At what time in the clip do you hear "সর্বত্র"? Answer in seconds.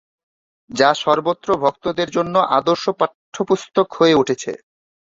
0.95-1.49